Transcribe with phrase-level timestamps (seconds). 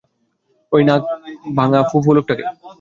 [0.71, 1.01] ঐ নাক
[1.57, 2.43] ভাঙা গুঁফো লোকটা কে?